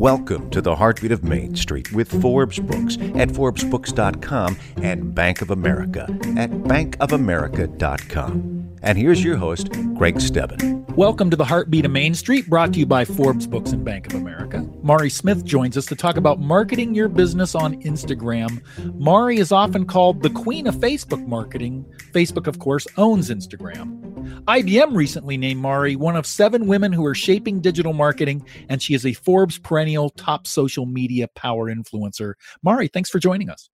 Welcome 0.00 0.48
to 0.52 0.62
the 0.62 0.76
Heartbeat 0.76 1.12
of 1.12 1.24
Main 1.24 1.54
Street 1.54 1.92
with 1.92 2.22
Forbes 2.22 2.58
Books 2.58 2.96
at 3.16 3.28
ForbesBooks.com 3.28 4.56
and 4.78 5.14
Bank 5.14 5.42
of 5.42 5.50
America 5.50 6.04
at 6.38 6.50
BankofAmerica.com. 6.50 8.78
And 8.82 8.96
here's 8.96 9.22
your 9.22 9.36
host, 9.36 9.70
Greg 9.92 10.22
Stebbin. 10.22 10.86
Welcome 10.96 11.28
to 11.28 11.36
the 11.36 11.44
Heartbeat 11.44 11.84
of 11.84 11.90
Main 11.90 12.14
Street, 12.14 12.48
brought 12.48 12.72
to 12.72 12.78
you 12.78 12.86
by 12.86 13.04
Forbes 13.04 13.46
Books 13.46 13.72
and 13.72 13.84
Bank 13.84 14.06
of 14.06 14.14
America. 14.14 14.66
Mari 14.82 15.10
Smith 15.10 15.44
joins 15.44 15.76
us 15.76 15.84
to 15.84 15.94
talk 15.94 16.16
about 16.16 16.40
marketing 16.40 16.94
your 16.94 17.08
business 17.08 17.54
on 17.54 17.78
Instagram. 17.82 18.62
Mari 18.98 19.36
is 19.36 19.52
often 19.52 19.84
called 19.84 20.22
the 20.22 20.30
queen 20.30 20.66
of 20.66 20.76
Facebook 20.76 21.26
marketing. 21.26 21.84
Facebook, 22.12 22.46
of 22.46 22.58
course, 22.58 22.86
owns 22.96 23.28
Instagram. 23.28 24.09
IBM 24.46 24.94
recently 24.94 25.36
named 25.36 25.60
Mari 25.60 25.96
one 25.96 26.16
of 26.16 26.26
seven 26.26 26.66
women 26.66 26.92
who 26.92 27.04
are 27.04 27.14
shaping 27.14 27.60
digital 27.60 27.92
marketing, 27.92 28.46
and 28.68 28.82
she 28.82 28.94
is 28.94 29.04
a 29.04 29.12
Forbes 29.12 29.58
perennial 29.58 30.10
top 30.10 30.46
social 30.46 30.86
media 30.86 31.28
power 31.34 31.72
influencer. 31.72 32.34
Mari, 32.62 32.88
thanks 32.88 33.10
for 33.10 33.18
joining 33.18 33.50
us. 33.50 33.68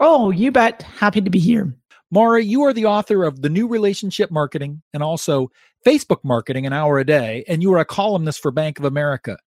Oh, 0.00 0.30
you 0.30 0.50
bet. 0.50 0.82
Happy 0.82 1.20
to 1.20 1.30
be 1.30 1.38
here. 1.38 1.74
Mari, 2.10 2.44
you 2.44 2.62
are 2.62 2.72
the 2.72 2.86
author 2.86 3.24
of 3.24 3.40
The 3.40 3.48
New 3.48 3.66
Relationship 3.66 4.30
Marketing 4.30 4.82
and 4.92 5.02
also 5.02 5.50
Facebook 5.86 6.22
Marketing 6.24 6.66
an 6.66 6.72
Hour 6.72 6.98
a 6.98 7.04
Day, 7.04 7.44
and 7.48 7.62
you 7.62 7.72
are 7.72 7.78
a 7.78 7.84
columnist 7.84 8.40
for 8.42 8.50
Bank 8.50 8.78
of 8.78 8.84
America. 8.84 9.38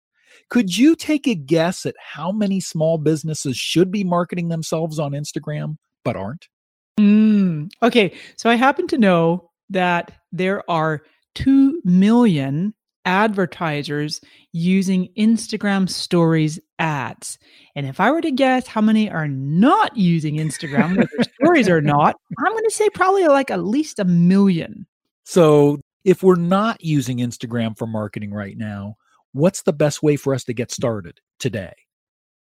Could 0.50 0.76
you 0.78 0.96
take 0.96 1.28
a 1.28 1.36
guess 1.36 1.86
at 1.86 1.96
how 2.00 2.32
many 2.32 2.60
small 2.60 2.98
businesses 2.98 3.58
should 3.58 3.92
be 3.92 4.04
marketing 4.04 4.50
themselves 4.50 5.00
on 5.00 5.12
Instagram 5.12 5.78
but 6.04 6.16
aren't? 6.16 6.48
Mm, 7.00 7.70
okay, 7.84 8.14
so 8.36 8.50
I 8.50 8.56
happen 8.56 8.88
to 8.88 8.98
know 8.98 9.52
that 9.70 10.12
there 10.32 10.70
are 10.70 11.02
2 11.36 11.82
million 11.84 12.74
advertisers 13.06 14.20
using 14.52 15.10
Instagram 15.18 15.90
stories 15.90 16.60
ads. 16.80 17.38
And 17.76 17.86
if 17.86 18.00
I 18.00 18.12
were 18.12 18.22
to 18.22 18.32
guess 18.32 18.68
how 18.68 18.82
many 18.82 19.10
are 19.10 19.28
not 19.28 19.96
using 19.96 20.38
Instagram, 20.38 20.98
whether 20.98 21.30
stories 21.42 21.70
or 21.70 21.82
not, 21.82 22.16
I'm 22.40 22.52
going 22.52 22.64
to 22.64 22.72
say 22.72 22.90
probably 22.90 23.28
like 23.28 23.52
at 23.52 23.64
least 23.64 24.00
a 24.00 24.06
million. 24.06 24.88
So 25.24 25.80
if 26.04 26.24
we're 26.24 26.36
not 26.36 26.84
using 26.84 27.20
Instagram 27.20 27.78
for 27.78 27.88
marketing 27.88 28.32
right 28.32 28.58
now, 28.58 28.96
what's 29.34 29.64
the 29.64 29.74
best 29.74 30.02
way 30.02 30.16
for 30.16 30.34
us 30.34 30.44
to 30.46 30.54
get 30.54 30.72
started 30.72 31.20
today? 31.40 31.74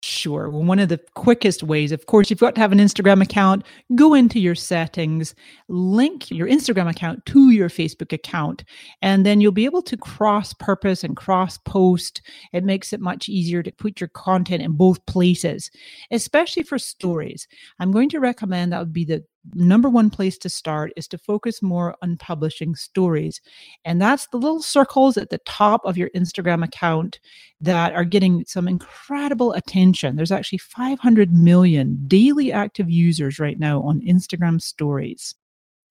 Sure. 0.09 0.49
Well, 0.49 0.63
one 0.63 0.79
of 0.79 0.89
the 0.89 1.01
quickest 1.15 1.65
ways, 1.65 1.91
of 1.91 2.07
course, 2.07 2.31
you've 2.31 2.39
got 2.39 2.55
to 2.55 2.61
have 2.61 2.71
an 2.71 2.79
Instagram 2.79 3.21
account. 3.21 3.65
Go 3.97 4.15
into 4.15 4.39
your 4.39 4.55
settings, 4.55 5.35
link 5.67 6.31
your 6.31 6.47
Instagram 6.47 6.89
account 6.89 7.27
to 7.27 7.51
your 7.51 7.69
Facebook 7.69 8.13
account, 8.13 8.63
and 9.03 9.27
then 9.27 9.41
you'll 9.41 9.51
be 9.51 9.65
able 9.65 9.83
to 9.83 9.97
cross 9.97 10.53
purpose 10.53 11.03
and 11.03 11.17
cross 11.17 11.59
post. 11.59 12.23
It 12.53 12.63
makes 12.63 12.93
it 12.93 13.01
much 13.01 13.29
easier 13.29 13.65
to 13.65 13.73
put 13.73 14.01
your 14.01 14.07
content 14.11 14.63
in 14.63 14.73
both 14.73 15.05
places, 15.07 15.73
especially 16.13 16.63
for 16.63 16.79
stories. 16.79 17.49
I'm 17.81 17.91
going 17.91 18.09
to 18.11 18.21
recommend 18.21 18.73
that 18.73 18.79
would 18.79 18.93
be 18.93 19.05
the 19.05 19.25
number 19.55 19.89
one 19.89 20.11
place 20.11 20.39
to 20.39 20.49
start 20.49 20.93
is 20.97 21.09
to 21.09 21.19
focus 21.19 21.63
more 21.63 21.95
on 22.03 22.17
publishing 22.17 22.75
stories. 22.75 23.41
And 23.85 24.01
that's 24.01 24.27
the 24.29 24.39
little 24.39 24.63
circles 24.63 25.17
at 25.17 25.31
the 25.31 25.39
top 25.39 25.85
of 25.85 25.97
your 25.97 26.11
Instagram 26.11 26.65
account 26.65 27.21
that 27.61 27.95
are 27.95 28.05
getting 28.05 28.45
some 28.47 28.69
incredible 28.69 29.53
attention. 29.53 30.17
There's 30.17 30.33
actually 30.33 30.59
500 30.59 31.33
million 31.33 32.05
daily 32.07 32.53
active 32.53 32.91
users 32.91 33.39
right 33.39 33.59
now 33.59 33.83
on 33.83 34.01
Instagram 34.01 34.61
stories. 34.61 35.35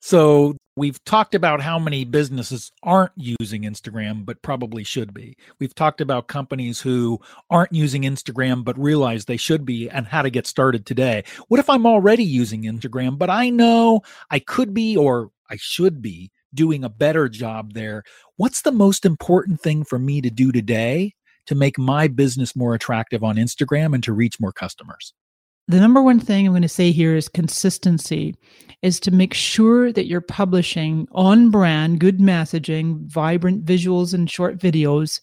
So 0.06 0.56
we've 0.76 1.04
talked 1.04 1.34
about 1.34 1.62
how 1.62 1.80
many 1.80 2.06
businesses 2.06 2.72
aren't 2.84 3.14
using 3.16 3.64
Instagram, 3.64 4.24
but 4.24 4.40
probably 4.44 4.84
should 4.84 5.16
be. 5.16 5.36
We've 5.60 5.74
talked 5.74 6.00
about 6.00 6.28
companies 6.28 6.80
who 6.80 7.20
aren't 7.50 7.74
using 7.74 8.04
Instagram, 8.04 8.64
but 8.64 8.78
realize 8.78 9.26
they 9.26 9.36
should 9.36 9.66
be 9.66 9.90
and 9.90 10.06
how 10.06 10.22
to 10.22 10.30
get 10.30 10.46
started 10.46 10.86
today. 10.86 11.24
What 11.48 11.60
if 11.60 11.72
I'm 11.72 11.88
already 11.88 12.24
using 12.24 12.66
Instagram, 12.66 13.18
but 13.18 13.32
I 13.32 13.50
know 13.50 14.02
I 14.30 14.38
could 14.38 14.76
be 14.76 14.96
or 14.96 15.32
I 15.50 15.56
should 15.58 16.04
be 16.04 16.30
doing 16.54 16.84
a 16.84 16.90
better 16.90 17.28
job 17.28 17.74
there? 17.74 18.04
What's 18.38 18.62
the 18.62 18.72
most 18.72 19.08
important 19.08 19.60
thing 19.60 19.86
for 19.86 19.98
me 19.98 20.22
to 20.22 20.30
do 20.30 20.52
today 20.52 21.16
to 21.48 21.56
make 21.56 21.80
my 21.80 22.08
business 22.10 22.56
more 22.56 22.76
attractive 22.76 23.24
on 23.24 23.38
Instagram 23.38 23.96
and 23.96 24.04
to 24.04 24.14
reach 24.14 24.40
more 24.40 24.54
customers? 24.54 25.16
The 25.68 25.80
number 25.80 26.02
one 26.02 26.20
thing 26.20 26.46
I'm 26.46 26.52
going 26.52 26.62
to 26.62 26.70
say 26.70 26.92
here 26.92 27.16
is 27.16 27.28
consistency 27.28 28.36
is 28.84 29.00
to 29.00 29.12
make 29.12 29.34
sure 29.34 29.92
that 29.92 30.06
you're 30.06 30.22
publishing 30.22 31.08
on 31.12 31.50
brand, 31.50 32.00
good 32.00 32.20
messaging, 32.20 33.06
vibrant 33.08 33.66
visuals 33.66 34.14
and 34.14 34.30
short 34.30 34.60
videos. 34.60 35.20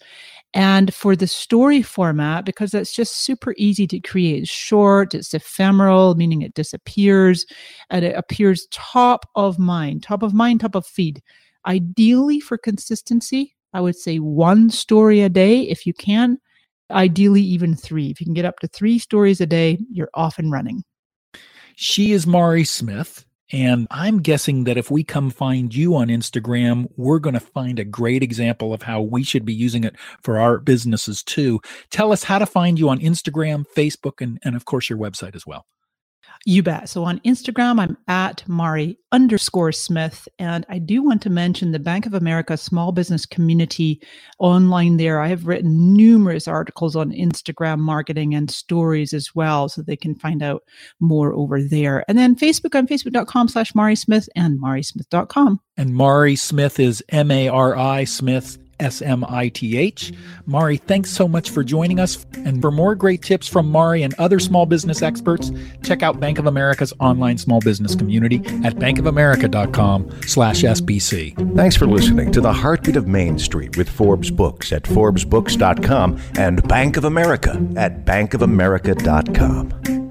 And 0.52 0.92
for 0.92 1.14
the 1.14 1.28
story 1.28 1.80
format, 1.80 2.44
because 2.44 2.72
that's 2.72 2.92
just 2.92 3.18
super 3.18 3.54
easy 3.56 3.86
to 3.86 4.00
create, 4.00 4.48
short, 4.48 5.14
it's 5.14 5.32
ephemeral, 5.32 6.16
meaning 6.16 6.42
it 6.42 6.54
disappears, 6.54 7.46
and 7.88 8.04
it 8.04 8.16
appears 8.16 8.66
top 8.70 9.26
of 9.36 9.58
mind, 9.58 10.02
top 10.02 10.22
of 10.22 10.34
mind, 10.34 10.60
top 10.60 10.74
of 10.74 10.84
feed. 10.84 11.22
Ideally, 11.66 12.40
for 12.40 12.58
consistency, 12.58 13.54
I 13.72 13.80
would 13.80 13.96
say 13.96 14.18
one 14.18 14.70
story 14.70 15.20
a 15.20 15.28
day 15.28 15.60
if 15.62 15.86
you 15.86 15.94
can 15.94 16.38
ideally 16.92 17.42
even 17.42 17.74
three. 17.74 18.10
If 18.10 18.20
you 18.20 18.26
can 18.26 18.34
get 18.34 18.44
up 18.44 18.58
to 18.60 18.68
three 18.68 18.98
stories 18.98 19.40
a 19.40 19.46
day, 19.46 19.78
you're 19.90 20.10
off 20.14 20.38
and 20.38 20.50
running. 20.50 20.84
She 21.76 22.12
is 22.12 22.26
Mari 22.26 22.64
Smith. 22.64 23.24
And 23.52 23.86
I'm 23.90 24.22
guessing 24.22 24.64
that 24.64 24.78
if 24.78 24.90
we 24.90 25.04
come 25.04 25.28
find 25.28 25.74
you 25.74 25.94
on 25.94 26.08
Instagram, 26.08 26.88
we're 26.96 27.18
going 27.18 27.34
to 27.34 27.40
find 27.40 27.78
a 27.78 27.84
great 27.84 28.22
example 28.22 28.72
of 28.72 28.82
how 28.82 29.02
we 29.02 29.22
should 29.22 29.44
be 29.44 29.52
using 29.52 29.84
it 29.84 29.94
for 30.22 30.38
our 30.38 30.58
businesses 30.58 31.22
too. 31.22 31.60
Tell 31.90 32.12
us 32.12 32.24
how 32.24 32.38
to 32.38 32.46
find 32.46 32.78
you 32.78 32.88
on 32.88 32.98
Instagram, 33.00 33.64
Facebook, 33.76 34.22
and, 34.22 34.38
and 34.42 34.56
of 34.56 34.64
course, 34.64 34.88
your 34.88 34.98
website 34.98 35.36
as 35.36 35.46
well. 35.46 35.66
You 36.44 36.62
bet. 36.62 36.88
So 36.88 37.04
on 37.04 37.20
Instagram, 37.20 37.80
I'm 37.80 37.96
at 38.08 38.46
Mari 38.48 38.98
underscore 39.12 39.72
Smith. 39.72 40.28
And 40.38 40.66
I 40.68 40.78
do 40.78 41.02
want 41.02 41.22
to 41.22 41.30
mention 41.30 41.72
the 41.72 41.78
Bank 41.78 42.06
of 42.06 42.14
America 42.14 42.56
small 42.56 42.92
business 42.92 43.24
community 43.24 44.00
online 44.38 44.96
there. 44.96 45.20
I 45.20 45.28
have 45.28 45.46
written 45.46 45.94
numerous 45.94 46.48
articles 46.48 46.96
on 46.96 47.12
Instagram 47.12 47.78
marketing 47.78 48.34
and 48.34 48.50
stories 48.50 49.12
as 49.12 49.34
well. 49.34 49.68
So 49.68 49.82
they 49.82 49.96
can 49.96 50.14
find 50.14 50.42
out 50.42 50.62
more 51.00 51.32
over 51.32 51.62
there. 51.62 52.04
And 52.08 52.18
then 52.18 52.34
Facebook 52.34 52.76
on 52.76 52.86
facebook.com 52.86 53.48
slash 53.48 53.74
Mari 53.74 53.96
Smith 53.96 54.28
and 54.34 54.60
Mari 54.60 54.82
marismith.com. 54.82 55.60
And 55.76 55.94
Mari 55.94 56.36
Smith 56.36 56.78
is 56.78 57.02
M 57.08 57.30
A 57.30 57.48
R 57.48 57.76
I 57.76 58.04
Smith 58.04 58.58
S 58.80 59.02
M 59.02 59.24
I 59.28 59.48
T 59.48 59.76
H. 59.76 60.12
Mari, 60.46 60.76
thanks 60.76 61.10
so 61.10 61.28
much 61.28 61.50
for 61.50 61.62
joining 61.62 62.00
us. 62.00 62.26
And 62.34 62.60
for 62.60 62.70
more 62.70 62.94
great 62.94 63.22
tips 63.22 63.46
from 63.46 63.70
Mari 63.70 64.02
and 64.02 64.14
other 64.14 64.38
small 64.38 64.66
business 64.66 65.02
experts, 65.02 65.50
check 65.82 66.02
out 66.02 66.20
Bank 66.20 66.38
of 66.38 66.46
America's 66.46 66.92
online 67.00 67.38
small 67.38 67.60
business 67.60 67.94
community 67.94 68.36
at 68.64 68.76
bankofamerica.com 68.76 70.22
slash 70.22 70.62
SBC. 70.62 71.56
Thanks 71.56 71.76
for 71.76 71.86
listening 71.86 72.32
to 72.32 72.40
the 72.40 72.52
Heartbeat 72.52 72.96
of 72.96 73.06
Main 73.06 73.38
Street 73.38 73.76
with 73.76 73.88
Forbes 73.88 74.30
Books 74.30 74.72
at 74.72 74.82
ForbesBooks.com 74.84 76.20
and 76.38 76.66
Bank 76.68 76.96
of 76.96 77.04
America 77.04 77.50
at 77.76 78.04
BankofAmerica.com. 78.04 80.01